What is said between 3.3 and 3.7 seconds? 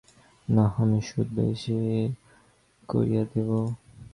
দিব।